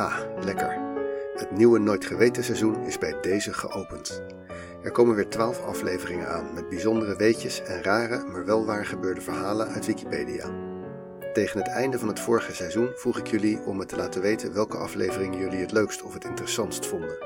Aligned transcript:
Ha, 0.00 0.26
lekker. 0.44 0.78
Het 1.34 1.50
nieuwe 1.50 1.78
Nooit 1.78 2.04
Geweten 2.04 2.44
seizoen 2.44 2.86
is 2.86 2.98
bij 2.98 3.20
deze 3.20 3.52
geopend. 3.52 4.22
Er 4.82 4.90
komen 4.90 5.14
weer 5.14 5.28
12 5.28 5.62
afleveringen 5.62 6.28
aan 6.28 6.54
met 6.54 6.68
bijzondere 6.68 7.16
weetjes 7.16 7.62
en 7.62 7.82
rare, 7.82 8.24
maar 8.24 8.44
wel 8.44 8.64
waar 8.64 8.86
gebeurde 8.86 9.20
verhalen 9.20 9.68
uit 9.68 9.86
Wikipedia. 9.86 10.50
Tegen 11.32 11.58
het 11.58 11.68
einde 11.68 11.98
van 11.98 12.08
het 12.08 12.20
vorige 12.20 12.54
seizoen 12.54 12.90
vroeg 12.94 13.18
ik 13.18 13.26
jullie 13.26 13.60
om 13.64 13.76
me 13.76 13.86
te 13.86 13.96
laten 13.96 14.20
weten 14.22 14.52
welke 14.52 14.76
aflevering 14.76 15.38
jullie 15.38 15.60
het 15.60 15.72
leukst 15.72 16.02
of 16.02 16.14
het 16.14 16.24
interessantst 16.24 16.86
vonden. 16.86 17.18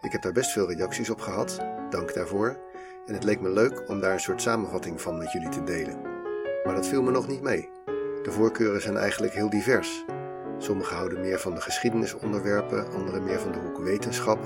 Ik 0.00 0.12
heb 0.12 0.22
daar 0.22 0.32
best 0.32 0.50
veel 0.50 0.72
reacties 0.72 1.10
op 1.10 1.20
gehad, 1.20 1.58
dank 1.90 2.14
daarvoor. 2.14 2.58
En 3.06 3.14
het 3.14 3.24
leek 3.24 3.40
me 3.40 3.50
leuk 3.50 3.88
om 3.88 4.00
daar 4.00 4.12
een 4.12 4.20
soort 4.20 4.42
samenvatting 4.42 5.00
van 5.00 5.18
met 5.18 5.32
jullie 5.32 5.48
te 5.48 5.64
delen. 5.64 6.00
Maar 6.64 6.74
dat 6.74 6.86
viel 6.88 7.02
me 7.02 7.10
nog 7.10 7.28
niet 7.28 7.42
mee. 7.42 7.70
De 8.22 8.30
voorkeuren 8.30 8.80
zijn 8.80 8.96
eigenlijk 8.96 9.32
heel 9.34 9.50
divers. 9.50 10.04
Sommigen 10.58 10.96
houden 10.96 11.20
meer 11.20 11.38
van 11.38 11.54
de 11.54 11.60
geschiedenisonderwerpen, 11.60 12.92
anderen 12.92 13.24
meer 13.24 13.40
van 13.40 13.52
de 13.52 13.58
hoek 13.58 13.78
wetenschap. 13.78 14.38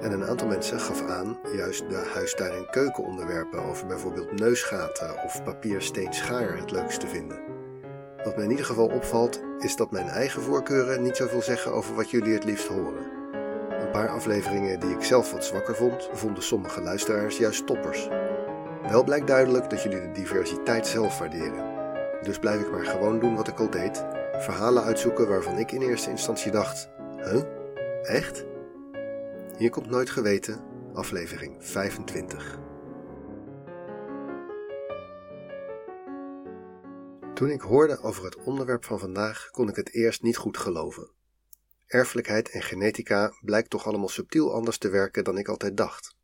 En 0.00 0.12
een 0.12 0.24
aantal 0.24 0.46
mensen 0.46 0.80
gaf 0.80 1.06
aan 1.08 1.38
juist 1.56 1.88
de 1.88 2.10
huistuin- 2.14 2.52
en 2.52 2.70
keukenonderwerpen 2.70 3.62
over 3.62 3.86
bijvoorbeeld 3.86 4.40
neusgaten 4.40 5.22
of 5.24 5.42
papier 5.42 5.82
steen 5.82 6.12
schaar 6.12 6.56
het 6.56 6.70
leukst 6.70 7.00
te 7.00 7.06
vinden. 7.06 7.40
Wat 8.24 8.36
mij 8.36 8.44
in 8.44 8.50
ieder 8.50 8.66
geval 8.66 8.86
opvalt 8.86 9.40
is 9.58 9.76
dat 9.76 9.90
mijn 9.90 10.08
eigen 10.08 10.42
voorkeuren 10.42 11.02
niet 11.02 11.16
zoveel 11.16 11.42
zeggen 11.42 11.72
over 11.72 11.94
wat 11.94 12.10
jullie 12.10 12.34
het 12.34 12.44
liefst 12.44 12.66
horen. 12.66 13.18
Een 13.70 13.90
paar 13.90 14.08
afleveringen 14.08 14.80
die 14.80 14.90
ik 14.90 15.02
zelf 15.02 15.32
wat 15.32 15.44
zwakker 15.44 15.74
vond, 15.74 16.08
vonden 16.12 16.42
sommige 16.42 16.80
luisteraars 16.82 17.38
juist 17.38 17.66
toppers. 17.66 18.08
Wel 18.88 19.04
blijkt 19.04 19.26
duidelijk 19.26 19.70
dat 19.70 19.82
jullie 19.82 20.00
de 20.00 20.12
diversiteit 20.12 20.86
zelf 20.86 21.18
waarderen. 21.18 21.64
Dus 22.22 22.38
blijf 22.38 22.60
ik 22.60 22.70
maar 22.70 22.86
gewoon 22.86 23.18
doen 23.18 23.36
wat 23.36 23.48
ik 23.48 23.58
al 23.58 23.70
deed: 23.70 24.04
verhalen 24.40 24.82
uitzoeken 24.82 25.28
waarvan 25.28 25.58
ik 25.58 25.72
in 25.72 25.82
eerste 25.82 26.10
instantie 26.10 26.50
dacht: 26.50 26.88
Huh? 27.16 27.42
Echt? 28.02 28.44
Hier 29.56 29.70
komt 29.70 29.90
Nooit 29.90 30.10
Geweten, 30.10 30.60
aflevering 30.94 31.64
25. 31.64 32.58
Toen 37.34 37.50
ik 37.50 37.60
hoorde 37.60 38.00
over 38.02 38.24
het 38.24 38.36
onderwerp 38.36 38.84
van 38.84 38.98
vandaag, 38.98 39.48
kon 39.50 39.68
ik 39.68 39.76
het 39.76 39.92
eerst 39.92 40.22
niet 40.22 40.36
goed 40.36 40.58
geloven. 40.58 41.10
Erfelijkheid 41.86 42.50
en 42.50 42.62
genetica 42.62 43.32
blijkt 43.40 43.70
toch 43.70 43.86
allemaal 43.86 44.08
subtiel 44.08 44.54
anders 44.54 44.78
te 44.78 44.88
werken 44.88 45.24
dan 45.24 45.38
ik 45.38 45.48
altijd 45.48 45.76
dacht. 45.76 46.14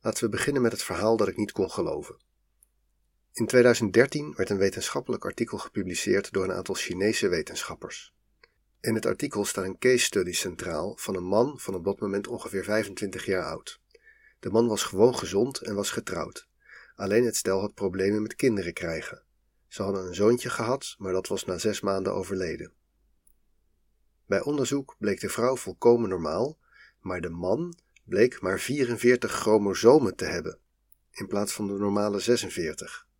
Laten 0.00 0.24
we 0.24 0.30
beginnen 0.30 0.62
met 0.62 0.72
het 0.72 0.82
verhaal 0.82 1.16
dat 1.16 1.28
ik 1.28 1.36
niet 1.36 1.52
kon 1.52 1.70
geloven. 1.70 2.16
In 3.34 3.46
2013 3.46 4.34
werd 4.36 4.50
een 4.50 4.58
wetenschappelijk 4.58 5.24
artikel 5.24 5.58
gepubliceerd 5.58 6.32
door 6.32 6.44
een 6.44 6.52
aantal 6.52 6.74
Chinese 6.74 7.28
wetenschappers. 7.28 8.14
In 8.80 8.94
het 8.94 9.06
artikel 9.06 9.44
staat 9.44 9.64
een 9.64 9.78
case 9.78 10.04
study 10.04 10.32
centraal 10.32 10.96
van 10.96 11.16
een 11.16 11.24
man 11.24 11.58
van 11.58 11.74
op 11.74 11.84
dat 11.84 12.00
moment 12.00 12.26
ongeveer 12.26 12.64
25 12.64 13.24
jaar 13.24 13.44
oud. 13.44 13.80
De 14.40 14.50
man 14.50 14.66
was 14.66 14.82
gewoon 14.82 15.18
gezond 15.18 15.60
en 15.60 15.74
was 15.74 15.90
getrouwd. 15.90 16.48
Alleen 16.94 17.24
het 17.24 17.36
stel 17.36 17.60
had 17.60 17.74
problemen 17.74 18.22
met 18.22 18.34
kinderen 18.34 18.72
krijgen. 18.72 19.22
Ze 19.68 19.82
hadden 19.82 20.06
een 20.06 20.14
zoontje 20.14 20.50
gehad, 20.50 20.94
maar 20.98 21.12
dat 21.12 21.28
was 21.28 21.44
na 21.44 21.58
zes 21.58 21.80
maanden 21.80 22.14
overleden. 22.14 22.72
Bij 24.26 24.42
onderzoek 24.42 24.96
bleek 24.98 25.20
de 25.20 25.28
vrouw 25.28 25.56
volkomen 25.56 26.08
normaal, 26.08 26.58
maar 27.00 27.20
de 27.20 27.30
man 27.30 27.78
bleek 28.04 28.40
maar 28.40 28.60
44 28.60 29.32
chromosomen 29.32 30.16
te 30.16 30.24
hebben, 30.24 30.58
in 31.10 31.26
plaats 31.26 31.52
van 31.52 31.66
de 31.66 31.72
normale 31.72 32.18
46. 32.20 33.10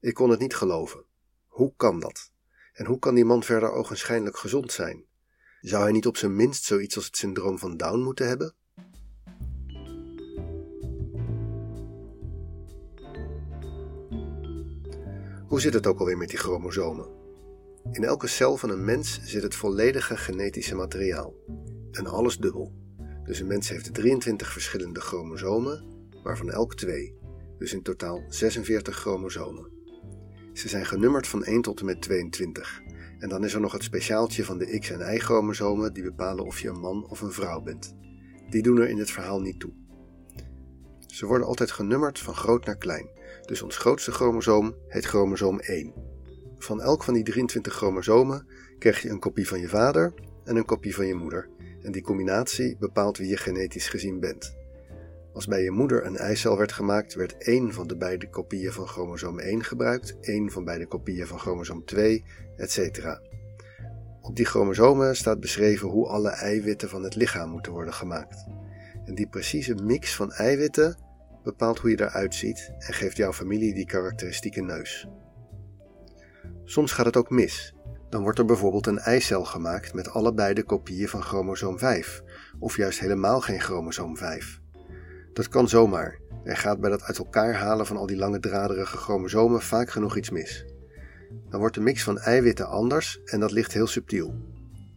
Ik 0.00 0.14
kon 0.14 0.30
het 0.30 0.40
niet 0.40 0.54
geloven. 0.54 1.04
Hoe 1.46 1.72
kan 1.76 2.00
dat? 2.00 2.32
En 2.72 2.86
hoe 2.86 2.98
kan 2.98 3.14
die 3.14 3.24
man 3.24 3.42
verder 3.42 3.70
ogenschijnlijk 3.70 4.36
gezond 4.36 4.72
zijn? 4.72 5.04
Zou 5.60 5.82
hij 5.82 5.92
niet 5.92 6.06
op 6.06 6.16
zijn 6.16 6.36
minst 6.36 6.64
zoiets 6.64 6.96
als 6.96 7.06
het 7.06 7.16
syndroom 7.16 7.58
van 7.58 7.76
Down 7.76 7.98
moeten 7.98 8.28
hebben? 8.28 8.54
Hoe 15.46 15.60
zit 15.60 15.74
het 15.74 15.86
ook 15.86 15.98
alweer 15.98 16.16
met 16.16 16.28
die 16.28 16.38
chromosomen? 16.38 17.08
In 17.92 18.04
elke 18.04 18.26
cel 18.26 18.56
van 18.56 18.70
een 18.70 18.84
mens 18.84 19.20
zit 19.22 19.42
het 19.42 19.54
volledige 19.54 20.16
genetische 20.16 20.74
materiaal. 20.74 21.34
En 21.90 22.06
alles 22.06 22.36
dubbel. 22.36 22.72
Dus 23.24 23.40
een 23.40 23.46
mens 23.46 23.68
heeft 23.68 23.94
23 23.94 24.52
verschillende 24.52 25.00
chromosomen, 25.00 25.84
waarvan 26.22 26.50
elk 26.50 26.74
twee. 26.74 27.18
Dus 27.58 27.72
in 27.72 27.82
totaal 27.82 28.24
46 28.28 28.96
chromosomen. 28.96 29.77
Ze 30.58 30.68
zijn 30.68 30.86
genummerd 30.86 31.28
van 31.28 31.44
1 31.44 31.62
tot 31.62 31.80
en 31.80 31.86
met 31.86 32.02
22. 32.02 32.82
En 33.18 33.28
dan 33.28 33.44
is 33.44 33.54
er 33.54 33.60
nog 33.60 33.72
het 33.72 33.82
speciaaltje 33.82 34.44
van 34.44 34.58
de 34.58 34.78
X- 34.78 34.90
en 34.90 35.14
Y-chromosomen 35.14 35.92
die 35.92 36.02
bepalen 36.02 36.44
of 36.44 36.60
je 36.60 36.68
een 36.68 36.80
man 36.80 37.06
of 37.08 37.20
een 37.20 37.32
vrouw 37.32 37.60
bent. 37.60 37.94
Die 38.50 38.62
doen 38.62 38.78
er 38.78 38.88
in 38.88 38.96
dit 38.96 39.10
verhaal 39.10 39.40
niet 39.40 39.60
toe. 39.60 39.72
Ze 41.06 41.26
worden 41.26 41.46
altijd 41.46 41.70
genummerd 41.70 42.18
van 42.18 42.34
groot 42.34 42.64
naar 42.64 42.76
klein. 42.76 43.08
Dus 43.46 43.62
ons 43.62 43.76
grootste 43.76 44.12
chromosoom 44.12 44.74
heet 44.88 45.04
chromosoom 45.04 45.60
1. 45.60 45.92
Van 46.58 46.82
elk 46.82 47.04
van 47.04 47.14
die 47.14 47.24
23 47.24 47.74
chromosomen 47.74 48.46
krijg 48.78 49.02
je 49.02 49.08
een 49.08 49.18
kopie 49.18 49.48
van 49.48 49.60
je 49.60 49.68
vader 49.68 50.14
en 50.44 50.56
een 50.56 50.64
kopie 50.64 50.94
van 50.94 51.06
je 51.06 51.14
moeder. 51.14 51.48
En 51.82 51.92
die 51.92 52.02
combinatie 52.02 52.76
bepaalt 52.78 53.18
wie 53.18 53.28
je 53.28 53.36
genetisch 53.36 53.88
gezien 53.88 54.20
bent. 54.20 54.57
Als 55.32 55.46
bij 55.46 55.62
je 55.62 55.70
moeder 55.70 56.06
een 56.06 56.16
eicel 56.16 56.56
werd 56.58 56.72
gemaakt, 56.72 57.14
werd 57.14 57.36
één 57.36 57.72
van 57.72 57.86
de 57.86 57.96
beide 57.96 58.30
kopieën 58.30 58.72
van 58.72 58.86
chromosoom 58.86 59.38
1 59.38 59.64
gebruikt, 59.64 60.16
één 60.20 60.50
van 60.50 60.64
beide 60.64 60.86
kopieën 60.86 61.26
van 61.26 61.38
chromosoom 61.38 61.84
2, 61.84 62.24
etc. 62.56 63.20
Op 64.20 64.36
die 64.36 64.46
chromosomen 64.46 65.16
staat 65.16 65.40
beschreven 65.40 65.88
hoe 65.88 66.08
alle 66.08 66.30
eiwitten 66.30 66.88
van 66.88 67.02
het 67.02 67.14
lichaam 67.14 67.50
moeten 67.50 67.72
worden 67.72 67.94
gemaakt. 67.94 68.46
En 69.04 69.14
die 69.14 69.28
precieze 69.28 69.74
mix 69.74 70.14
van 70.14 70.32
eiwitten 70.32 70.98
bepaalt 71.42 71.78
hoe 71.78 71.90
je 71.90 72.00
eruit 72.00 72.34
ziet 72.34 72.72
en 72.78 72.94
geeft 72.94 73.16
jouw 73.16 73.32
familie 73.32 73.74
die 73.74 73.86
karakteristieke 73.86 74.60
neus. 74.62 75.08
Soms 76.64 76.92
gaat 76.92 77.06
het 77.06 77.16
ook 77.16 77.30
mis. 77.30 77.74
Dan 78.08 78.22
wordt 78.22 78.38
er 78.38 78.44
bijvoorbeeld 78.44 78.86
een 78.86 78.98
eicel 78.98 79.44
gemaakt 79.44 79.94
met 79.94 80.10
allebei 80.10 80.54
de 80.54 80.62
kopieën 80.62 81.08
van 81.08 81.22
chromosoom 81.22 81.78
5, 81.78 82.22
of 82.58 82.76
juist 82.76 83.00
helemaal 83.00 83.40
geen 83.40 83.60
chromosoom 83.60 84.16
5. 84.16 84.60
Dat 85.38 85.48
kan 85.48 85.68
zomaar. 85.68 86.18
Er 86.44 86.56
gaat 86.56 86.80
bij 86.80 86.90
dat 86.90 87.02
uit 87.02 87.18
elkaar 87.18 87.54
halen 87.54 87.86
van 87.86 87.96
al 87.96 88.06
die 88.06 88.16
lange 88.16 88.40
draderige 88.40 88.96
chromosomen 88.96 89.60
vaak 89.60 89.90
genoeg 89.90 90.16
iets 90.16 90.30
mis. 90.30 90.64
Dan 91.50 91.60
wordt 91.60 91.74
de 91.74 91.80
mix 91.80 92.02
van 92.02 92.18
eiwitten 92.18 92.68
anders 92.68 93.20
en 93.24 93.40
dat 93.40 93.52
ligt 93.52 93.72
heel 93.72 93.86
subtiel. 93.86 94.34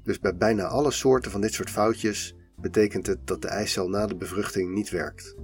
Dus 0.03 0.19
bij 0.19 0.35
bijna 0.35 0.65
alle 0.65 0.91
soorten 0.91 1.31
van 1.31 1.41
dit 1.41 1.53
soort 1.53 1.69
foutjes 1.69 2.35
betekent 2.55 3.07
het 3.07 3.27
dat 3.27 3.41
de 3.41 3.47
eicel 3.47 3.89
na 3.89 4.07
de 4.07 4.15
bevruchting 4.15 4.73
niet 4.73 4.89
werkt. 4.89 5.35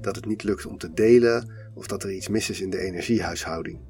Dat 0.00 0.16
het 0.16 0.26
niet 0.26 0.42
lukt 0.42 0.66
om 0.66 0.78
te 0.78 0.92
delen 0.92 1.52
of 1.74 1.86
dat 1.86 2.02
er 2.02 2.12
iets 2.12 2.28
mis 2.28 2.50
is 2.50 2.60
in 2.60 2.70
de 2.70 2.78
energiehuishouding. 2.78 3.80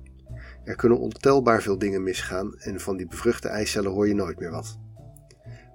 Er 0.64 0.76
kunnen 0.76 0.98
ontelbaar 0.98 1.62
veel 1.62 1.78
dingen 1.78 2.02
misgaan 2.02 2.58
en 2.58 2.80
van 2.80 2.96
die 2.96 3.06
bevruchte 3.06 3.48
eicellen 3.48 3.90
hoor 3.90 4.08
je 4.08 4.14
nooit 4.14 4.38
meer 4.38 4.50
wat. 4.50 4.78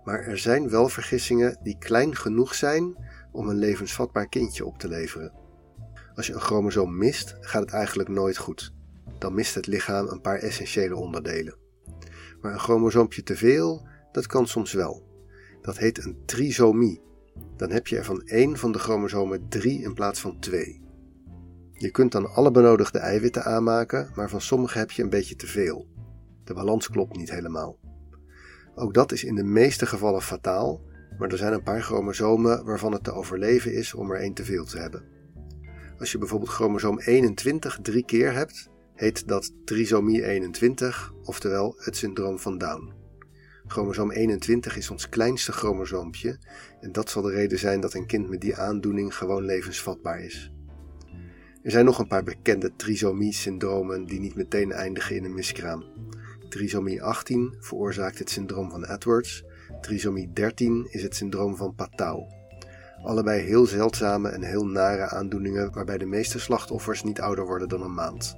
Maar 0.04 0.20
er 0.20 0.38
zijn 0.38 0.70
wel 0.70 0.90
vergissingen 0.90 1.60
die 1.64 1.78
klein 1.78 2.16
genoeg 2.16 2.56
zijn 2.56 2.96
om 3.32 3.50
een 3.50 3.58
levensvatbaar 3.58 4.30
kindje 4.30 4.66
op 4.66 4.78
te 4.78 4.88
leveren. 4.88 5.34
Als 6.16 6.28
je 6.28 6.34
een 6.34 6.40
chromosoom 6.40 6.98
mist, 6.98 7.38
gaat 7.40 7.62
het 7.62 7.72
eigenlijk 7.72 8.10
nooit 8.10 8.38
goed. 8.38 8.74
Dan 9.18 9.34
mist 9.34 9.56
het 9.56 9.68
lichaam 9.68 10.08
een 10.08 10.22
paar 10.22 10.38
essentiële 10.38 10.96
onderdelen. 10.96 11.56
Maar 12.42 12.54
een 12.54 12.60
chromosoompje 12.60 13.24
te 13.24 13.36
veel, 13.36 13.88
dat 14.12 14.28
kan 14.28 14.48
soms 14.48 14.74
wel. 14.74 15.08
Dat 15.62 15.78
heet 15.78 16.06
een 16.06 16.18
trisomie. 16.26 17.02
Dan 17.56 17.72
heb 17.72 17.88
je 17.88 17.98
er 17.98 18.06
van 18.06 18.22
één 18.22 18.58
van 18.58 18.72
de 18.72 18.80
chromosomen 18.80 19.50
drie 19.50 19.82
in 19.82 19.94
plaats 19.94 20.20
van 20.20 20.40
twee. 20.40 20.82
Je 21.74 21.92
kunt 21.92 22.12
dan 22.12 22.32
alle 22.34 22.52
benodigde 22.52 23.00
eiwitten 23.00 23.44
aanmaken, 23.44 24.12
maar 24.16 24.30
van 24.30 24.42
sommige 24.42 24.78
heb 24.78 24.92
je 24.92 25.04
een 25.04 25.10
beetje 25.10 25.36
te 25.36 25.48
veel. 25.48 25.88
De 26.44 26.54
balans 26.54 26.90
klopt 26.90 27.18
niet 27.18 27.32
helemaal. 27.32 27.80
Ook 28.76 28.94
dat 28.94 29.12
is 29.12 29.24
in 29.24 29.36
de 29.36 29.44
meeste 29.44 29.86
gevallen 29.86 30.22
fataal, 30.22 30.82
maar 31.20 31.30
er 31.30 31.38
zijn 31.38 31.54
een 31.54 31.64
paar 31.64 31.82
chromosomen 31.82 32.66
waarvan 32.66 32.92
het 32.92 33.04
te 33.04 33.12
overleven 33.12 33.74
is 33.74 33.94
om 33.94 34.12
er 34.12 34.20
één 34.20 34.34
te 34.34 34.44
veel 34.44 34.66
te 34.66 34.78
hebben. 34.78 35.04
Als 35.98 36.12
je 36.12 36.18
bijvoorbeeld 36.18 36.52
chromosoom 36.52 37.00
21 37.00 37.80
drie 37.82 38.06
keer 38.06 38.34
hebt, 38.34 38.70
heet 38.96 39.28
dat 39.28 39.52
trisomie 39.66 40.26
21, 40.26 41.14
oftewel 41.24 41.76
het 41.78 41.96
syndroom 41.96 42.40
van 42.40 42.58
Down. 42.58 42.94
Chromosoom 43.68 44.12
21 44.12 44.78
is 44.78 44.90
ons 44.90 45.10
kleinste 45.10 45.52
chromosoompje 45.52 46.40
en 46.82 46.92
dat 46.92 47.10
zal 47.10 47.22
de 47.22 47.32
reden 47.32 47.60
zijn 47.60 47.80
dat 47.82 47.94
een 47.94 48.08
kind 48.08 48.30
met 48.30 48.42
die 48.42 48.56
aandoening 48.56 49.16
gewoon 49.16 49.46
levensvatbaar 49.46 50.24
is. 50.24 50.52
Er 51.64 51.72
zijn 51.72 51.86
nog 51.86 52.00
een 52.00 52.08
paar 52.08 52.24
bekende 52.24 52.76
trisomie-syndromen 52.76 54.06
die 54.06 54.20
niet 54.20 54.36
meteen 54.36 54.72
eindigen 54.72 55.16
in 55.16 55.24
een 55.24 55.34
miskraam. 55.34 55.84
Trisomie 56.50 57.04
18 57.04 57.56
veroorzaakt 57.60 58.20
het 58.20 58.30
syndroom 58.30 58.70
van 58.70 58.86
Edwards. 58.86 59.44
Trisomie 59.82 60.32
13 60.34 60.88
is 60.90 61.04
het 61.04 61.16
syndroom 61.16 61.56
van 61.56 61.76
Patau. 61.76 62.24
Allebei 63.04 63.42
heel 63.42 63.66
zeldzame 63.66 64.30
en 64.30 64.44
heel 64.44 64.66
nare 64.66 65.10
aandoeningen 65.10 65.74
waarbij 65.74 65.98
de 65.98 66.06
meeste 66.06 66.40
slachtoffers 66.40 67.04
niet 67.04 67.22
ouder 67.22 67.46
worden 67.46 67.70
dan 67.70 67.82
een 67.82 67.94
maand. 67.94 68.36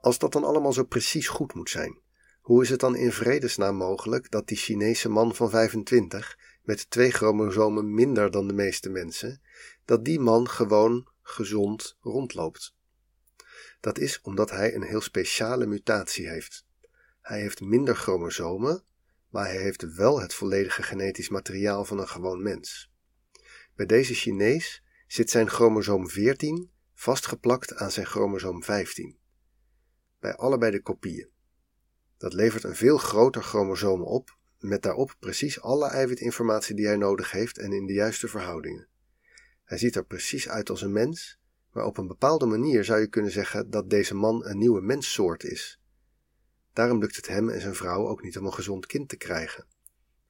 Als 0.00 0.18
dat 0.18 0.32
dan 0.32 0.44
allemaal 0.44 0.72
zo 0.72 0.84
precies 0.84 1.28
goed 1.28 1.54
moet 1.54 1.70
zijn, 1.70 2.00
hoe 2.40 2.62
is 2.62 2.70
het 2.70 2.80
dan 2.80 2.96
in 2.96 3.12
vredesnaam 3.12 3.76
mogelijk 3.76 4.30
dat 4.30 4.46
die 4.46 4.56
Chinese 4.56 5.08
man 5.08 5.34
van 5.34 5.50
25, 5.50 6.38
met 6.62 6.90
twee 6.90 7.10
chromosomen 7.10 7.94
minder 7.94 8.30
dan 8.30 8.46
de 8.46 8.54
meeste 8.54 8.90
mensen, 8.90 9.40
dat 9.84 10.04
die 10.04 10.20
man 10.20 10.48
gewoon 10.48 11.08
gezond 11.22 11.96
rondloopt? 12.00 12.74
Dat 13.82 13.98
is 13.98 14.20
omdat 14.20 14.50
hij 14.50 14.74
een 14.74 14.82
heel 14.82 15.00
speciale 15.00 15.66
mutatie 15.66 16.28
heeft. 16.28 16.66
Hij 17.20 17.40
heeft 17.40 17.60
minder 17.60 17.96
chromosomen, 17.96 18.84
maar 19.28 19.44
hij 19.44 19.62
heeft 19.62 19.94
wel 19.94 20.20
het 20.20 20.34
volledige 20.34 20.82
genetisch 20.82 21.28
materiaal 21.28 21.84
van 21.84 21.98
een 21.98 22.08
gewoon 22.08 22.42
mens. 22.42 22.92
Bij 23.74 23.86
deze 23.86 24.14
Chinees 24.14 24.82
zit 25.06 25.30
zijn 25.30 25.48
chromosoom 25.48 26.08
14 26.08 26.70
vastgeplakt 26.94 27.74
aan 27.74 27.90
zijn 27.90 28.06
chromosoom 28.06 28.62
15. 28.62 29.18
Bij 30.20 30.36
allebei 30.36 30.70
de 30.70 30.82
kopieën. 30.82 31.30
Dat 32.18 32.32
levert 32.32 32.64
een 32.64 32.76
veel 32.76 32.98
groter 32.98 33.42
chromosoom 33.42 34.02
op, 34.02 34.36
met 34.58 34.82
daarop 34.82 35.16
precies 35.18 35.60
alle 35.60 35.88
eiwitinformatie 35.88 36.74
die 36.74 36.86
hij 36.86 36.96
nodig 36.96 37.30
heeft 37.30 37.58
en 37.58 37.72
in 37.72 37.86
de 37.86 37.92
juiste 37.92 38.28
verhoudingen. 38.28 38.88
Hij 39.64 39.78
ziet 39.78 39.96
er 39.96 40.04
precies 40.04 40.48
uit 40.48 40.70
als 40.70 40.82
een 40.82 40.92
mens, 40.92 41.40
maar 41.72 41.84
op 41.84 41.98
een 41.98 42.06
bepaalde 42.06 42.46
manier 42.46 42.84
zou 42.84 43.00
je 43.00 43.06
kunnen 43.06 43.30
zeggen 43.30 43.70
dat 43.70 43.90
deze 43.90 44.14
man 44.14 44.44
een 44.46 44.58
nieuwe 44.58 44.80
menssoort 44.80 45.44
is. 45.44 45.80
Daarom 46.72 46.98
lukt 46.98 47.16
het 47.16 47.28
hem 47.28 47.48
en 47.48 47.60
zijn 47.60 47.74
vrouw 47.74 48.08
ook 48.08 48.22
niet 48.22 48.38
om 48.38 48.46
een 48.46 48.52
gezond 48.52 48.86
kind 48.86 49.08
te 49.08 49.16
krijgen. 49.16 49.66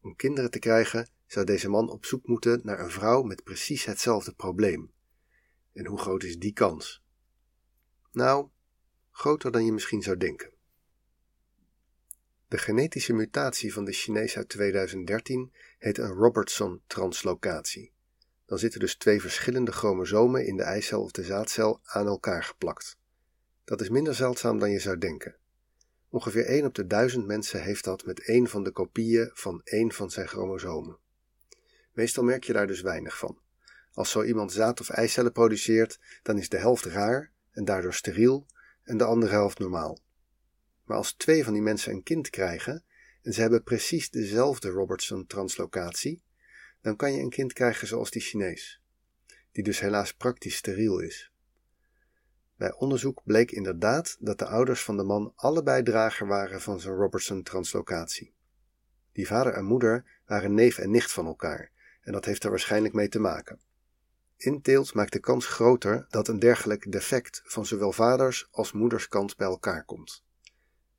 Om 0.01 0.17
kinderen 0.17 0.51
te 0.51 0.59
krijgen 0.59 1.09
zou 1.27 1.47
deze 1.47 1.69
man 1.69 1.91
op 1.91 2.05
zoek 2.05 2.27
moeten 2.27 2.61
naar 2.63 2.81
een 2.81 2.91
vrouw 2.91 3.23
met 3.23 3.45
precies 3.45 3.85
hetzelfde 3.85 4.33
probleem. 4.33 4.93
En 5.73 5.87
hoe 5.87 5.99
groot 5.99 6.23
is 6.23 6.39
die 6.39 6.53
kans? 6.53 7.03
Nou, 8.13 8.49
groter 9.11 9.53
dan 9.53 9.65
je 9.65 9.73
misschien 9.73 10.03
zou 10.03 10.17
denken. 10.17 10.53
De 12.49 12.59
genetische 12.59 13.13
mutatie 13.13 13.73
van 13.73 13.85
de 13.85 13.93
Chinees 13.93 14.37
uit 14.37 14.49
2013 14.49 15.53
heet 15.79 15.99
een 15.99 16.13
Robertson-translocatie. 16.13 17.92
Dan 18.53 18.61
zitten 18.61 18.81
dus 18.81 18.95
twee 18.95 19.21
verschillende 19.21 19.73
chromosomen 19.73 20.47
in 20.47 20.57
de 20.57 20.63
eicel 20.63 21.03
of 21.03 21.11
de 21.11 21.23
zaadcel 21.23 21.81
aan 21.83 22.07
elkaar 22.07 22.45
geplakt. 22.45 22.99
Dat 23.65 23.81
is 23.81 23.89
minder 23.89 24.15
zeldzaam 24.15 24.59
dan 24.59 24.71
je 24.71 24.79
zou 24.79 24.99
denken. 24.99 25.37
Ongeveer 26.09 26.47
1 26.47 26.65
op 26.65 26.75
de 26.75 26.87
1000 26.87 27.27
mensen 27.27 27.63
heeft 27.63 27.85
dat 27.85 28.05
met 28.05 28.25
één 28.25 28.49
van 28.49 28.65
de 28.65 28.71
kopieën 28.71 29.31
van 29.33 29.61
één 29.65 29.93
van 29.93 30.11
zijn 30.11 30.29
chromosomen. 30.29 30.99
Meestal 31.93 32.25
merk 32.25 32.45
je 32.45 32.53
daar 32.53 32.67
dus 32.67 32.81
weinig 32.81 33.19
van. 33.19 33.39
Als 33.93 34.11
zo 34.11 34.23
iemand 34.23 34.53
zaad- 34.53 34.81
of 34.81 34.91
eicellen 34.91 35.33
produceert, 35.33 36.01
dan 36.23 36.39
is 36.39 36.49
de 36.49 36.59
helft 36.59 36.85
raar 36.85 37.31
en 37.51 37.65
daardoor 37.65 37.95
steriel 37.95 38.47
en 38.83 38.97
de 38.97 39.05
andere 39.05 39.33
helft 39.33 39.59
normaal. 39.59 39.99
Maar 40.85 40.97
als 40.97 41.13
twee 41.13 41.45
van 41.45 41.53
die 41.53 41.63
mensen 41.63 41.93
een 41.93 42.03
kind 42.03 42.31
krijgen 42.31 42.85
en 43.23 43.33
ze 43.33 43.41
hebben 43.41 43.63
precies 43.63 44.11
dezelfde 44.11 44.69
Robertson-translocatie, 44.69 46.23
dan 46.83 46.97
kan 46.97 47.13
je 47.13 47.21
een 47.21 47.31
kind 47.31 47.53
krijgen 47.53 47.87
zoals 47.87 48.11
die 48.11 48.23
Chinees, 48.23 48.81
die 49.53 49.65
dus 49.65 49.81
helaas 49.81 50.15
praktisch 50.15 50.57
steriel 50.57 50.99
is. 50.99 51.33
Bij 52.57 52.73
onderzoek 52.73 53.23
bleek 53.25 53.51
inderdaad 53.51 54.17
dat 54.21 54.39
de 54.39 54.47
ouders 54.47 54.83
van 54.83 54.97
de 54.97 55.03
man 55.03 55.33
allebei 55.37 55.83
drager 55.83 56.27
waren 56.27 56.61
van 56.61 56.81
zijn 56.81 56.95
Robertson-translocatie. 56.95 58.35
Die 59.13 59.27
vader 59.27 59.53
en 59.53 59.65
moeder 59.65 60.21
waren 60.27 60.55
neef 60.55 60.79
en 60.79 60.91
nicht 60.91 61.13
van 61.13 61.27
elkaar, 61.27 61.71
en 62.01 62.13
dat 62.13 62.25
heeft 62.25 62.45
er 62.45 62.51
waarschijnlijk 62.51 62.95
mee 62.95 63.09
te 63.09 63.19
maken. 63.19 63.61
Inteelt 64.37 64.95
maakt 64.95 65.13
de 65.13 65.21
kans 65.21 65.47
groter 65.47 66.07
dat 66.09 66.29
een 66.29 66.39
dergelijk 66.39 66.93
defect 66.93 67.43
van 67.45 67.67
zowel 67.67 67.93
vaders 67.93 68.49
als 68.51 68.73
moederskant 68.73 69.37
bij 69.37 69.47
elkaar 69.47 69.85
komt. 69.85 70.25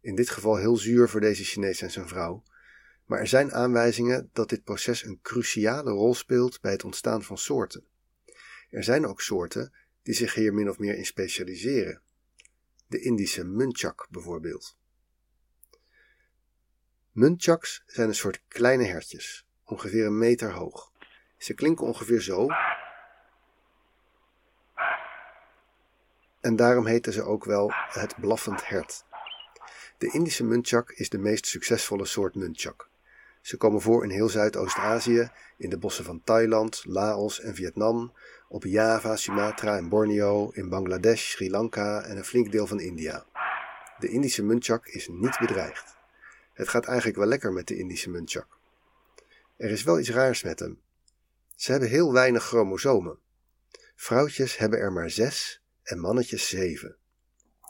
In 0.02 0.16
dit 0.16 0.30
geval 0.30 0.56
heel 0.56 0.78
zuur 0.78 1.10
voor 1.10 1.22
deze 1.22 1.44
Chinees 1.44 1.82
en 1.82 1.92
zijn 1.92 2.08
vrouw, 2.08 2.44
maar 3.06 3.20
er 3.20 3.28
zijn 3.28 3.54
aanwijzingen 3.54 4.30
dat 4.34 4.50
dit 4.50 4.64
proces 4.64 5.04
een 5.04 5.20
cruciale 5.22 5.92
rol 5.92 6.14
speelt 6.14 6.62
bij 6.62 6.72
het 6.72 6.84
ontstaan 6.84 7.24
van 7.24 7.38
soorten. 7.38 7.86
Er 8.70 8.84
zijn 8.84 9.06
ook 9.06 9.22
soorten 9.22 9.74
die 10.02 10.14
zich 10.14 10.34
hier 10.34 10.54
min 10.54 10.70
of 10.70 10.80
meer 10.80 10.96
in 10.96 11.06
specialiseren. 11.06 12.02
De 12.88 13.00
Indische 13.00 13.44
muntjak 13.44 14.08
bijvoorbeeld. 14.10 14.78
Muntjaks 17.12 17.84
zijn 17.86 18.08
een 18.08 18.16
soort 18.16 18.44
kleine 18.48 18.84
hertjes, 18.86 19.46
ongeveer 19.64 20.06
een 20.06 20.18
meter 20.18 20.52
hoog. 20.52 20.92
Ze 21.38 21.54
klinken 21.54 21.86
ongeveer 21.86 22.22
zo. 22.22 22.48
En 26.40 26.56
daarom 26.56 26.86
heten 26.86 27.14
ze 27.14 27.24
ook 27.24 27.46
wel 27.46 27.72
het 27.74 28.16
blaffend 28.20 28.68
hert. 28.68 29.06
De 29.98 30.12
Indische 30.12 30.44
muntjak 30.44 30.92
is 30.92 31.10
de 31.10 31.18
meest 31.18 31.46
succesvolle 31.46 32.06
soort 32.06 32.36
muntjak. 32.36 32.90
Ze 33.44 33.58
komen 33.58 33.82
voor 33.82 34.04
in 34.04 34.10
heel 34.10 34.30
Zuidoost-Azië, 34.30 35.32
in 35.58 35.70
de 35.70 35.78
bossen 35.78 36.06
van 36.06 36.22
Thailand, 36.24 36.84
Laos 36.86 37.40
en 37.40 37.56
Vietnam, 37.56 38.14
op 38.48 38.64
Java, 38.64 39.16
Sumatra 39.16 39.78
en 39.78 39.90
Borneo, 39.90 40.50
in 40.50 40.70
Bangladesh, 40.70 41.30
Sri 41.30 41.50
Lanka 41.50 42.02
en 42.02 42.18
een 42.18 42.24
flink 42.24 42.52
deel 42.52 42.68
van 42.68 42.80
India. 42.80 43.26
De 44.00 44.08
Indische 44.08 44.44
muntjak 44.44 44.88
is 44.88 45.08
niet 45.08 45.38
bedreigd. 45.40 45.96
Het 46.54 46.68
gaat 46.68 46.86
eigenlijk 46.86 47.18
wel 47.18 47.28
lekker 47.28 47.54
met 47.54 47.68
de 47.68 47.78
Indische 47.78 48.10
muntjak. 48.10 48.58
Er 49.58 49.70
is 49.70 49.84
wel 49.84 50.00
iets 50.00 50.12
raars 50.12 50.44
met 50.44 50.60
hem. 50.60 50.80
Ze 51.56 51.72
hebben 51.72 51.90
heel 51.90 52.14
weinig 52.14 52.44
chromosomen. 52.44 53.18
Vrouwtjes 53.96 54.58
hebben 54.58 54.80
er 54.80 54.92
maar 54.92 55.10
zes 55.10 55.62
en 55.84 56.00
mannetjes 56.00 56.50
zeven. 56.50 56.96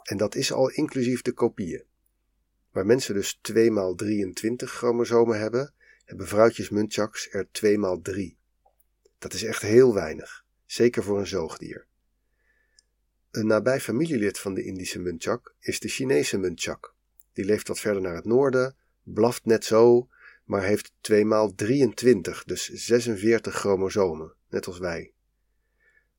En 0.02 0.16
dat 0.16 0.34
is 0.34 0.52
al 0.52 0.70
inclusief 0.70 1.22
de 1.22 1.32
kopieën. 1.32 1.84
Waar 2.74 2.86
mensen 2.86 3.14
dus 3.14 3.38
2 3.40 3.70
x 3.70 3.96
23 3.96 4.72
chromosomen 4.72 5.38
hebben, 5.38 5.72
hebben 6.04 6.26
vrouwtjes 6.26 6.68
muntjaks 6.68 7.28
er 7.30 7.48
2 7.50 7.78
x 7.78 7.98
3. 8.02 8.36
Dat 9.18 9.32
is 9.32 9.42
echt 9.44 9.62
heel 9.62 9.94
weinig, 9.94 10.44
zeker 10.66 11.02
voor 11.02 11.18
een 11.18 11.26
zoogdier. 11.26 11.86
Een 13.30 13.46
nabij 13.46 13.80
familielid 13.80 14.38
van 14.38 14.54
de 14.54 14.64
Indische 14.64 14.98
muntjak 14.98 15.54
is 15.60 15.80
de 15.80 15.88
Chinese 15.88 16.38
muntjak. 16.38 16.94
Die 17.32 17.44
leeft 17.44 17.68
wat 17.68 17.80
verder 17.80 18.02
naar 18.02 18.14
het 18.14 18.24
noorden, 18.24 18.76
blaft 19.02 19.44
net 19.44 19.64
zo, 19.64 20.08
maar 20.44 20.62
heeft 20.62 20.92
2 21.00 21.24
x 21.24 21.52
23, 21.56 22.44
dus 22.44 22.68
46 22.68 23.54
chromosomen, 23.54 24.34
net 24.48 24.66
als 24.66 24.78
wij. 24.78 25.12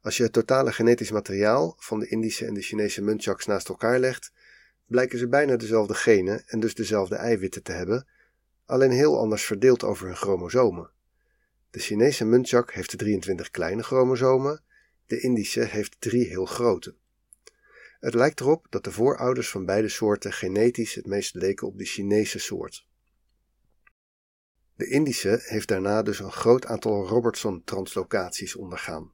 Als 0.01 0.17
je 0.17 0.23
het 0.23 0.33
totale 0.33 0.71
genetisch 0.71 1.11
materiaal 1.11 1.75
van 1.79 1.99
de 1.99 2.07
Indische 2.07 2.45
en 2.45 2.53
de 2.53 2.61
Chinese 2.61 3.01
muntjaks 3.01 3.45
naast 3.45 3.69
elkaar 3.69 3.99
legt, 3.99 4.31
blijken 4.85 5.19
ze 5.19 5.27
bijna 5.27 5.55
dezelfde 5.55 5.93
genen 5.93 6.43
en 6.47 6.59
dus 6.59 6.75
dezelfde 6.75 7.15
eiwitten 7.15 7.63
te 7.63 7.71
hebben, 7.71 8.07
alleen 8.65 8.91
heel 8.91 9.19
anders 9.19 9.43
verdeeld 9.43 9.83
over 9.83 10.05
hun 10.07 10.15
chromosomen. 10.15 10.91
De 11.69 11.79
Chinese 11.79 12.25
muntjak 12.25 12.73
heeft 12.73 12.97
23 12.97 13.49
kleine 13.49 13.83
chromosomen, 13.83 14.63
de 15.05 15.19
Indische 15.19 15.63
heeft 15.63 15.95
drie 15.99 16.27
heel 16.27 16.45
grote. 16.45 16.95
Het 17.99 18.13
lijkt 18.13 18.39
erop 18.39 18.67
dat 18.69 18.83
de 18.83 18.91
voorouders 18.91 19.49
van 19.49 19.65
beide 19.65 19.89
soorten 19.89 20.33
genetisch 20.33 20.95
het 20.95 21.05
meest 21.05 21.35
leken 21.35 21.67
op 21.67 21.77
de 21.77 21.85
Chinese 21.85 22.39
soort. 22.39 22.87
De 24.75 24.87
Indische 24.87 25.39
heeft 25.43 25.67
daarna 25.67 26.01
dus 26.01 26.19
een 26.19 26.31
groot 26.31 26.65
aantal 26.65 27.07
Robertson-translocaties 27.07 28.55
ondergaan, 28.55 29.13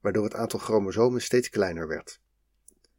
waardoor 0.00 0.24
het 0.24 0.34
aantal 0.34 0.58
chromosomen 0.58 1.22
steeds 1.22 1.48
kleiner 1.48 1.88
werd. 1.88 2.20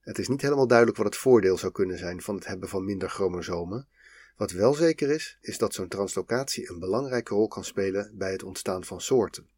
Het 0.01 0.19
is 0.19 0.27
niet 0.27 0.41
helemaal 0.41 0.67
duidelijk 0.67 0.97
wat 0.97 1.05
het 1.05 1.17
voordeel 1.17 1.57
zou 1.57 1.71
kunnen 1.71 1.97
zijn 1.97 2.21
van 2.21 2.35
het 2.35 2.45
hebben 2.45 2.69
van 2.69 2.85
minder 2.85 3.09
chromosomen. 3.09 3.87
Wat 4.35 4.51
wel 4.51 4.73
zeker 4.73 5.09
is, 5.09 5.37
is 5.41 5.57
dat 5.57 5.73
zo'n 5.73 5.87
translocatie 5.87 6.69
een 6.69 6.79
belangrijke 6.79 7.33
rol 7.33 7.47
kan 7.47 7.63
spelen 7.63 8.17
bij 8.17 8.31
het 8.31 8.43
ontstaan 8.43 8.83
van 8.83 9.01
soorten. 9.01 9.49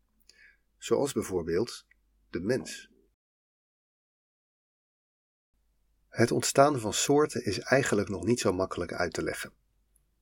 Zoals 0.78 1.14
bijvoorbeeld 1.14 1.86
de 2.30 2.40
mens. 2.40 2.92
Het 6.10 6.32
ontstaan 6.32 6.80
van 6.80 6.94
soorten 6.94 7.46
is 7.46 7.60
eigenlijk 7.60 8.10
nog 8.10 8.24
niet 8.24 8.40
zo 8.40 8.54
makkelijk 8.54 8.94
uit 8.94 9.14
te 9.14 9.24
leggen. 9.24 9.54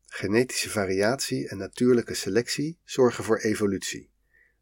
Genetische 0.08 0.70
variatie 0.70 1.48
en 1.48 1.58
natuurlijke 1.58 2.14
selectie 2.14 2.80
zorgen 2.84 3.24
voor 3.24 3.38
evolutie. 3.38 4.10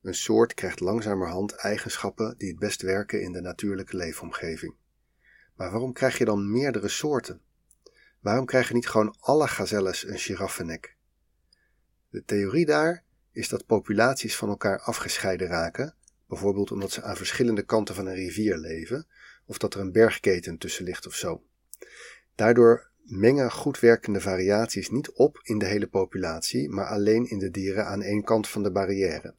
Een 0.01 0.15
soort 0.15 0.53
krijgt 0.53 0.79
langzamerhand 0.79 1.51
eigenschappen 1.51 2.37
die 2.37 2.49
het 2.49 2.59
best 2.59 2.81
werken 2.81 3.21
in 3.21 3.31
de 3.31 3.41
natuurlijke 3.41 3.97
leefomgeving. 3.97 4.75
Maar 5.59 5.71
waarom 5.71 5.93
krijg 5.93 6.17
je 6.17 6.25
dan 6.25 6.51
meerdere 6.51 6.87
soorten? 6.87 7.41
Waarom 8.19 8.45
krijgen 8.45 8.75
niet 8.75 8.87
gewoon 8.87 9.15
alle 9.19 9.47
gazelles 9.47 10.07
een 10.07 10.19
giraffennek? 10.19 10.95
De 12.09 12.23
theorie 12.25 12.65
daar 12.65 13.03
is 13.31 13.49
dat 13.49 13.65
populaties 13.65 14.35
van 14.35 14.49
elkaar 14.49 14.79
afgescheiden 14.79 15.47
raken, 15.47 15.95
bijvoorbeeld 16.27 16.71
omdat 16.71 16.91
ze 16.91 17.01
aan 17.01 17.15
verschillende 17.15 17.63
kanten 17.63 17.95
van 17.95 18.05
een 18.05 18.15
rivier 18.15 18.57
leven, 18.57 19.07
of 19.45 19.57
dat 19.57 19.73
er 19.73 19.79
een 19.79 19.91
bergketen 19.91 20.57
tussen 20.57 20.85
ligt 20.85 21.07
of 21.07 21.13
zo. 21.13 21.43
Daardoor 22.35 22.89
mengen 23.03 23.51
goed 23.51 23.79
werkende 23.79 24.21
variaties 24.21 24.89
niet 24.89 25.11
op 25.11 25.39
in 25.41 25.57
de 25.57 25.65
hele 25.65 25.87
populatie, 25.87 26.69
maar 26.69 26.85
alleen 26.85 27.29
in 27.29 27.39
de 27.39 27.51
dieren 27.51 27.85
aan 27.85 28.01
één 28.01 28.23
kant 28.23 28.47
van 28.47 28.63
de 28.63 28.71
barrière. 28.71 29.35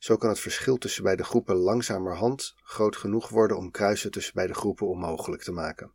Zo 0.00 0.16
kan 0.16 0.28
het 0.28 0.40
verschil 0.40 0.76
tussen 0.76 1.02
beide 1.02 1.24
groepen 1.24 1.56
langzamerhand 1.56 2.54
groot 2.62 2.96
genoeg 2.96 3.28
worden 3.28 3.56
om 3.56 3.70
kruisen 3.70 4.10
tussen 4.10 4.34
beide 4.34 4.54
groepen 4.54 4.86
onmogelijk 4.86 5.42
te 5.42 5.52
maken. 5.52 5.92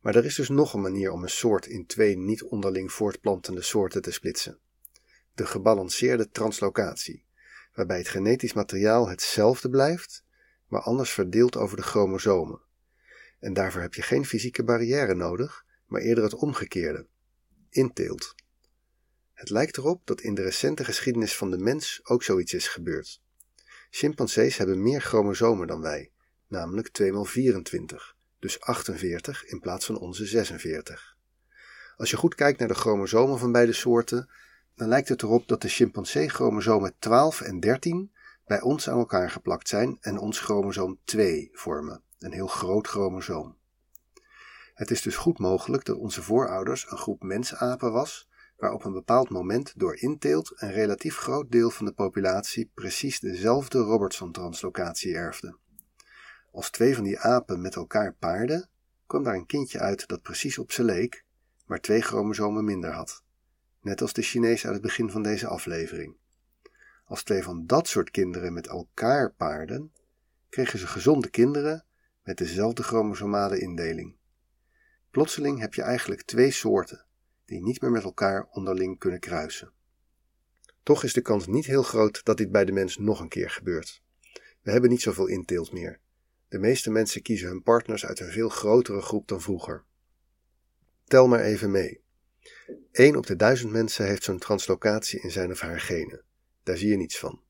Maar 0.00 0.14
er 0.14 0.24
is 0.24 0.34
dus 0.34 0.48
nog 0.48 0.74
een 0.74 0.80
manier 0.80 1.10
om 1.10 1.22
een 1.22 1.28
soort 1.28 1.66
in 1.66 1.86
twee 1.86 2.16
niet 2.16 2.42
onderling 2.42 2.92
voortplantende 2.92 3.62
soorten 3.62 4.02
te 4.02 4.10
splitsen. 4.10 4.58
De 5.34 5.46
gebalanceerde 5.46 6.30
translocatie, 6.30 7.24
waarbij 7.74 7.98
het 7.98 8.08
genetisch 8.08 8.52
materiaal 8.52 9.08
hetzelfde 9.08 9.68
blijft, 9.68 10.24
maar 10.66 10.80
anders 10.80 11.10
verdeeld 11.10 11.56
over 11.56 11.76
de 11.76 11.82
chromosomen. 11.82 12.60
En 13.40 13.52
daarvoor 13.52 13.80
heb 13.80 13.94
je 13.94 14.02
geen 14.02 14.26
fysieke 14.26 14.64
barrière 14.64 15.14
nodig, 15.14 15.64
maar 15.86 16.00
eerder 16.00 16.24
het 16.24 16.34
omgekeerde: 16.34 17.06
inteelt. 17.70 18.34
Het 19.42 19.50
lijkt 19.50 19.76
erop 19.76 20.06
dat 20.06 20.20
in 20.20 20.34
de 20.34 20.42
recente 20.42 20.84
geschiedenis 20.84 21.36
van 21.36 21.50
de 21.50 21.58
mens 21.58 22.00
ook 22.04 22.22
zoiets 22.22 22.52
is 22.52 22.68
gebeurd. 22.68 23.20
Chimpansees 23.90 24.56
hebben 24.56 24.82
meer 24.82 25.00
chromosomen 25.00 25.66
dan 25.66 25.80
wij, 25.80 26.10
namelijk 26.48 26.88
2x24, 27.02 27.94
dus 28.38 28.60
48 28.60 29.44
in 29.44 29.60
plaats 29.60 29.86
van 29.86 29.98
onze 29.98 30.26
46. 30.26 31.16
Als 31.96 32.10
je 32.10 32.16
goed 32.16 32.34
kijkt 32.34 32.58
naar 32.58 32.68
de 32.68 32.74
chromosomen 32.74 33.38
van 33.38 33.52
beide 33.52 33.72
soorten, 33.72 34.30
dan 34.74 34.88
lijkt 34.88 35.08
het 35.08 35.22
erop 35.22 35.48
dat 35.48 35.62
de 35.62 35.68
chimpansee-chromosomen 35.68 36.94
12 36.98 37.40
en 37.40 37.60
13 37.60 38.12
bij 38.46 38.60
ons 38.60 38.88
aan 38.88 38.98
elkaar 38.98 39.30
geplakt 39.30 39.68
zijn 39.68 39.98
en 40.00 40.18
ons 40.18 40.40
chromosoom 40.40 40.98
2 41.04 41.50
vormen, 41.52 42.02
een 42.18 42.32
heel 42.32 42.46
groot 42.46 42.86
chromosoom. 42.86 43.56
Het 44.74 44.90
is 44.90 45.02
dus 45.02 45.16
goed 45.16 45.38
mogelijk 45.38 45.84
dat 45.84 45.96
onze 45.96 46.22
voorouders 46.22 46.90
een 46.90 46.98
groep 46.98 47.22
mensapen 47.22 47.92
was, 47.92 48.30
waar 48.62 48.72
op 48.72 48.84
een 48.84 48.92
bepaald 48.92 49.30
moment 49.30 49.72
door 49.76 49.96
inteelt 49.96 50.52
een 50.54 50.72
relatief 50.72 51.16
groot 51.16 51.50
deel 51.50 51.70
van 51.70 51.86
de 51.86 51.92
populatie 51.92 52.70
precies 52.74 53.20
dezelfde 53.20 53.78
Robertson-translocatie 53.78 55.14
erfde. 55.14 55.56
Als 56.52 56.70
twee 56.70 56.94
van 56.94 57.04
die 57.04 57.18
apen 57.18 57.60
met 57.60 57.74
elkaar 57.74 58.14
paarden, 58.14 58.68
kwam 59.06 59.22
daar 59.22 59.34
een 59.34 59.46
kindje 59.46 59.78
uit 59.78 60.08
dat 60.08 60.22
precies 60.22 60.58
op 60.58 60.72
ze 60.72 60.84
leek, 60.84 61.24
maar 61.66 61.80
twee 61.80 62.00
chromosomen 62.00 62.64
minder 62.64 62.92
had. 62.92 63.22
Net 63.80 64.00
als 64.00 64.12
de 64.12 64.22
Chinees 64.22 64.64
uit 64.64 64.74
het 64.74 64.82
begin 64.82 65.10
van 65.10 65.22
deze 65.22 65.46
aflevering. 65.46 66.16
Als 67.04 67.22
twee 67.22 67.42
van 67.42 67.66
dat 67.66 67.88
soort 67.88 68.10
kinderen 68.10 68.52
met 68.52 68.66
elkaar 68.66 69.32
paarden, 69.32 69.92
kregen 70.48 70.78
ze 70.78 70.86
gezonde 70.86 71.30
kinderen 71.30 71.84
met 72.24 72.38
dezelfde 72.38 72.82
chromosomale 72.82 73.58
indeling. 73.58 74.16
Plotseling 75.10 75.60
heb 75.60 75.74
je 75.74 75.82
eigenlijk 75.82 76.22
twee 76.22 76.50
soorten 76.50 77.06
die 77.44 77.62
niet 77.62 77.80
meer 77.80 77.90
met 77.90 78.02
elkaar 78.02 78.48
onderling 78.50 78.98
kunnen 78.98 79.20
kruisen. 79.20 79.72
Toch 80.82 81.04
is 81.04 81.12
de 81.12 81.20
kans 81.20 81.46
niet 81.46 81.66
heel 81.66 81.82
groot 81.82 82.24
dat 82.24 82.36
dit 82.36 82.52
bij 82.52 82.64
de 82.64 82.72
mens 82.72 82.98
nog 82.98 83.20
een 83.20 83.28
keer 83.28 83.50
gebeurt. 83.50 84.02
We 84.62 84.70
hebben 84.70 84.90
niet 84.90 85.02
zoveel 85.02 85.26
inteelt 85.26 85.72
meer. 85.72 86.00
De 86.48 86.58
meeste 86.58 86.90
mensen 86.90 87.22
kiezen 87.22 87.48
hun 87.48 87.62
partners 87.62 88.06
uit 88.06 88.20
een 88.20 88.32
veel 88.32 88.48
grotere 88.48 89.00
groep 89.00 89.28
dan 89.28 89.40
vroeger. 89.40 89.84
Tel 91.04 91.28
maar 91.28 91.40
even 91.40 91.70
mee. 91.70 92.00
1 92.92 93.16
op 93.16 93.26
de 93.26 93.36
duizend 93.36 93.72
mensen 93.72 94.06
heeft 94.06 94.22
zo'n 94.22 94.38
translocatie 94.38 95.20
in 95.20 95.30
zijn 95.30 95.50
of 95.50 95.60
haar 95.60 95.80
genen. 95.80 96.24
Daar 96.62 96.76
zie 96.76 96.88
je 96.88 96.96
niets 96.96 97.18
van. 97.18 97.42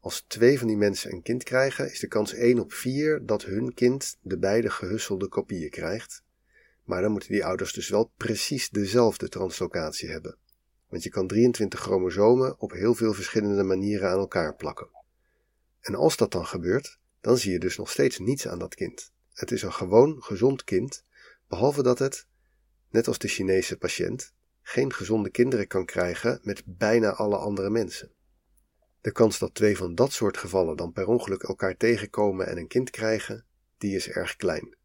Als 0.00 0.24
twee 0.28 0.58
van 0.58 0.66
die 0.66 0.76
mensen 0.76 1.12
een 1.12 1.22
kind 1.22 1.42
krijgen, 1.42 1.90
is 1.90 2.00
de 2.00 2.06
kans 2.06 2.32
1 2.32 2.58
op 2.58 2.72
4 2.72 3.26
dat 3.26 3.44
hun 3.44 3.74
kind 3.74 4.16
de 4.20 4.38
beide 4.38 4.70
gehusselde 4.70 5.28
kopieën 5.28 5.70
krijgt. 5.70 6.24
Maar 6.86 7.02
dan 7.02 7.10
moeten 7.10 7.30
die 7.30 7.44
ouders 7.44 7.72
dus 7.72 7.88
wel 7.88 8.12
precies 8.16 8.70
dezelfde 8.70 9.28
translocatie 9.28 10.10
hebben. 10.10 10.36
Want 10.88 11.02
je 11.02 11.10
kan 11.10 11.26
23 11.26 11.80
chromosomen 11.80 12.60
op 12.60 12.72
heel 12.72 12.94
veel 12.94 13.12
verschillende 13.12 13.62
manieren 13.62 14.10
aan 14.10 14.18
elkaar 14.18 14.54
plakken. 14.54 14.88
En 15.80 15.94
als 15.94 16.16
dat 16.16 16.32
dan 16.32 16.46
gebeurt, 16.46 16.98
dan 17.20 17.36
zie 17.36 17.52
je 17.52 17.58
dus 17.58 17.76
nog 17.76 17.90
steeds 17.90 18.18
niets 18.18 18.48
aan 18.48 18.58
dat 18.58 18.74
kind. 18.74 19.12
Het 19.32 19.50
is 19.50 19.62
een 19.62 19.72
gewoon 19.72 20.22
gezond 20.22 20.64
kind, 20.64 21.04
behalve 21.48 21.82
dat 21.82 21.98
het, 21.98 22.26
net 22.90 23.08
als 23.08 23.18
de 23.18 23.28
Chinese 23.28 23.76
patiënt, 23.76 24.34
geen 24.62 24.92
gezonde 24.92 25.30
kinderen 25.30 25.66
kan 25.66 25.84
krijgen 25.84 26.40
met 26.42 26.62
bijna 26.64 27.12
alle 27.12 27.36
andere 27.36 27.70
mensen. 27.70 28.10
De 29.00 29.12
kans 29.12 29.38
dat 29.38 29.54
twee 29.54 29.76
van 29.76 29.94
dat 29.94 30.12
soort 30.12 30.36
gevallen 30.36 30.76
dan 30.76 30.92
per 30.92 31.06
ongeluk 31.06 31.42
elkaar 31.42 31.76
tegenkomen 31.76 32.46
en 32.46 32.58
een 32.58 32.68
kind 32.68 32.90
krijgen, 32.90 33.44
die 33.78 33.96
is 33.96 34.08
erg 34.08 34.36
klein. 34.36 34.76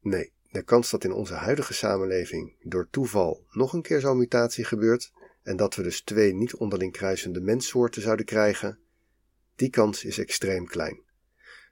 Nee, 0.00 0.32
de 0.52 0.62
kans 0.62 0.90
dat 0.90 1.04
in 1.04 1.12
onze 1.12 1.34
huidige 1.34 1.74
samenleving 1.74 2.54
door 2.62 2.88
toeval 2.90 3.46
nog 3.50 3.72
een 3.72 3.82
keer 3.82 4.00
zo'n 4.00 4.18
mutatie 4.18 4.64
gebeurt 4.64 5.12
en 5.42 5.56
dat 5.56 5.74
we 5.74 5.82
dus 5.82 6.00
twee 6.00 6.34
niet 6.34 6.54
onderling 6.54 6.92
kruisende 6.92 7.40
menssoorten 7.40 8.02
zouden 8.02 8.26
krijgen, 8.26 8.78
die 9.56 9.70
kans 9.70 10.04
is 10.04 10.18
extreem 10.18 10.66
klein. 10.66 11.00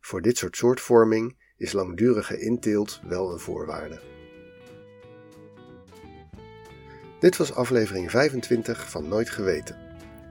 Voor 0.01 0.23
dit 0.23 0.37
soort 0.37 0.57
soortvorming 0.57 1.37
is 1.57 1.73
langdurige 1.73 2.41
inteelt 2.41 3.01
wel 3.09 3.33
een 3.33 3.39
voorwaarde. 3.39 4.01
Dit 7.21 7.37
was 7.37 7.53
aflevering 7.53 8.11
25 8.11 8.91
van 8.91 9.09
Nooit 9.09 9.31
Geweten. 9.31 9.77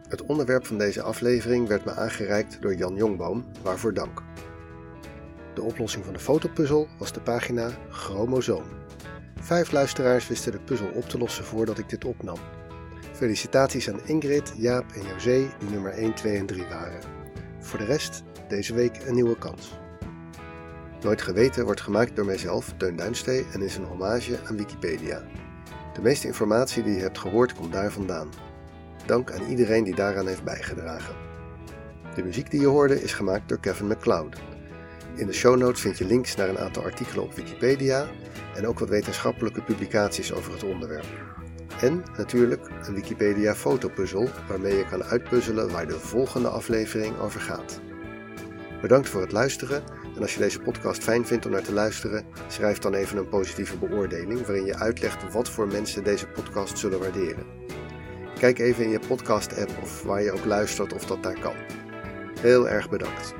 Het 0.07 0.21
onderwerp 0.21 0.65
van 0.65 0.77
deze 0.77 1.01
aflevering 1.01 1.67
werd 1.67 1.85
me 1.85 1.91
aangereikt 1.91 2.61
door 2.61 2.75
Jan 2.75 2.95
Jongboom, 2.95 3.45
waarvoor 3.63 3.93
dank. 3.93 4.28
De 5.59 5.65
oplossing 5.65 6.05
van 6.05 6.13
de 6.13 6.19
fotopuzzel 6.19 6.87
was 6.97 7.11
de 7.11 7.19
pagina 7.19 7.69
Chromosoom. 7.89 8.63
Vijf 9.41 9.71
luisteraars 9.71 10.27
wisten 10.27 10.51
de 10.51 10.59
puzzel 10.59 10.89
op 10.93 11.09
te 11.09 11.17
lossen 11.17 11.43
voordat 11.43 11.77
ik 11.77 11.89
dit 11.89 12.05
opnam. 12.05 12.37
Felicitaties 13.11 13.89
aan 13.89 13.99
Ingrid, 14.05 14.53
Jaap 14.57 14.91
en 14.91 15.01
José 15.01 15.49
die 15.59 15.69
nummer 15.69 15.91
1, 15.91 16.13
2 16.13 16.37
en 16.37 16.45
3 16.45 16.63
waren. 16.69 16.99
Voor 17.59 17.79
de 17.79 17.85
rest 17.85 18.23
deze 18.47 18.73
week 18.73 19.01
een 19.05 19.13
nieuwe 19.13 19.37
kans. 19.37 19.77
Nooit 21.01 21.21
Geweten 21.21 21.65
wordt 21.65 21.81
gemaakt 21.81 22.15
door 22.15 22.25
mijzelf, 22.25 22.73
Teun 22.77 22.95
Duinstee, 22.95 23.45
en 23.53 23.61
is 23.61 23.75
een 23.75 23.85
hommage 23.85 24.39
aan 24.47 24.57
Wikipedia. 24.57 25.23
De 25.93 26.01
meeste 26.01 26.27
informatie 26.27 26.83
die 26.83 26.95
je 26.95 27.01
hebt 27.01 27.17
gehoord 27.17 27.53
komt 27.53 27.73
daar 27.73 27.91
vandaan. 27.91 28.29
Dank 29.05 29.31
aan 29.31 29.49
iedereen 29.49 29.83
die 29.83 29.95
daaraan 29.95 30.27
heeft 30.27 30.43
bijgedragen. 30.43 31.15
De 32.15 32.23
muziek 32.23 32.51
die 32.51 32.59
je 32.59 32.67
hoorde 32.67 33.01
is 33.01 33.13
gemaakt 33.13 33.49
door 33.49 33.59
Kevin 33.59 33.87
MacLeod. 33.87 34.48
In 35.19 35.27
de 35.27 35.33
show 35.33 35.57
notes 35.57 35.81
vind 35.81 35.97
je 35.97 36.05
links 36.05 36.35
naar 36.35 36.49
een 36.49 36.59
aantal 36.59 36.83
artikelen 36.83 37.23
op 37.23 37.33
Wikipedia 37.33 38.07
en 38.55 38.67
ook 38.67 38.79
wat 38.79 38.89
wetenschappelijke 38.89 39.61
publicaties 39.61 40.33
over 40.33 40.53
het 40.53 40.63
onderwerp. 40.63 41.05
En 41.81 42.03
natuurlijk 42.17 42.69
een 42.87 42.93
Wikipedia 42.93 43.55
fotopuzzel 43.55 44.29
waarmee 44.47 44.77
je 44.77 44.85
kan 44.85 45.03
uitpuzzelen 45.03 45.71
waar 45.71 45.87
de 45.87 45.99
volgende 45.99 46.47
aflevering 46.47 47.19
over 47.19 47.41
gaat. 47.41 47.81
Bedankt 48.81 49.09
voor 49.09 49.21
het 49.21 49.31
luisteren 49.31 49.83
en 50.15 50.21
als 50.21 50.33
je 50.33 50.39
deze 50.39 50.59
podcast 50.59 51.03
fijn 51.03 51.25
vindt 51.25 51.45
om 51.45 51.51
naar 51.51 51.63
te 51.63 51.73
luisteren, 51.73 52.25
schrijf 52.47 52.77
dan 52.77 52.93
even 52.93 53.17
een 53.17 53.29
positieve 53.29 53.77
beoordeling 53.77 54.45
waarin 54.45 54.65
je 54.65 54.75
uitlegt 54.75 55.33
wat 55.33 55.49
voor 55.49 55.67
mensen 55.67 56.03
deze 56.03 56.27
podcast 56.27 56.77
zullen 56.77 56.99
waarderen. 56.99 57.45
Kijk 58.39 58.59
even 58.59 58.83
in 58.83 58.89
je 58.89 58.99
podcast-app 59.07 59.71
of 59.81 60.03
waar 60.03 60.23
je 60.23 60.31
ook 60.31 60.45
luistert 60.45 60.93
of 60.93 61.05
dat 61.05 61.23
daar 61.23 61.39
kan. 61.39 61.55
Heel 62.39 62.69
erg 62.69 62.89
bedankt. 62.89 63.38